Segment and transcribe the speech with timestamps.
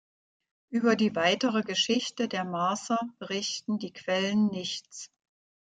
[0.71, 5.11] Über die weitere Geschichte der Marser berichten die Quellen nichts.